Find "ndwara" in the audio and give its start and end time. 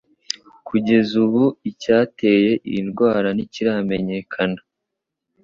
2.87-3.27